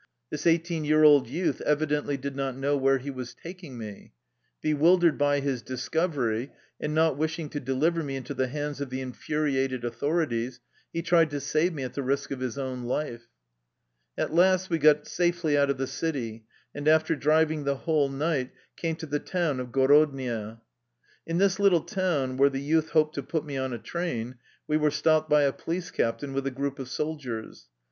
This 0.31 0.47
eighteen 0.47 0.83
year 0.83 1.03
old 1.03 1.27
youth 1.29 1.61
evidently 1.61 2.17
did 2.17 2.35
not 2.35 2.57
know 2.57 2.75
where 2.75 2.97
he 2.97 3.11
was 3.11 3.35
tak 3.35 3.63
ing 3.63 3.77
me. 3.77 4.13
Bewildered 4.59 5.15
by 5.15 5.41
his 5.41 5.61
discovery, 5.61 6.51
and 6.79 6.95
not 6.95 7.17
wishing 7.17 7.49
to 7.49 7.59
deliver 7.59 8.01
me 8.01 8.15
into 8.15 8.33
the 8.33 8.47
hands 8.47 8.81
of 8.81 8.89
the 8.89 8.99
in 8.99 9.13
furiated 9.13 9.83
authorities, 9.83 10.59
he 10.91 11.03
tried 11.03 11.29
to 11.29 11.39
save 11.39 11.73
me 11.75 11.83
at 11.83 11.93
the 11.93 12.01
risk 12.01 12.31
of 12.31 12.39
his 12.39 12.57
own 12.57 12.85
life. 12.85 13.27
At 14.17 14.33
last 14.33 14.71
we 14.71 14.79
safely 15.03 15.53
got 15.53 15.59
out 15.59 15.69
of 15.69 15.77
the 15.77 15.85
city, 15.85 16.45
and 16.73 16.87
after 16.87 17.15
driving 17.15 17.65
the 17.65 17.75
whole 17.85 18.09
night 18.09 18.49
came 18.75 18.95
to 18.95 19.05
the 19.05 19.19
town 19.19 19.59
of 19.59 19.71
Gorodnia. 19.71 20.61
In 21.27 21.37
this 21.37 21.59
little 21.59 21.81
town, 21.83 22.37
where 22.37 22.49
the 22.49 22.59
youth 22.59 22.89
hoped 22.89 23.13
to 23.13 23.21
put 23.21 23.45
me 23.45 23.55
on 23.55 23.71
a 23.71 23.77
train, 23.77 24.39
we 24.67 24.77
were 24.77 24.89
stopped 24.89 25.29
by 25.29 25.43
a 25.43 25.53
police 25.53 25.91
captain 25.91 26.33
with 26.33 26.47
a 26.47 26.49
group 26.49 26.79
of 26.79 26.89
soldiers. 26.89 27.67